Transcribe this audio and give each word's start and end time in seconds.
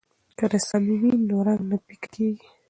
که 0.37 0.45
رسامي 0.53 0.95
وي 1.01 1.11
نو 1.27 1.37
رنګ 1.47 1.61
نه 1.69 1.77
پیکه 1.85 2.07
کیږي. 2.13 2.47